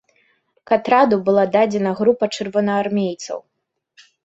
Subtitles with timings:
[0.71, 3.37] К атраду была дадзена група чырвонаармейцаў.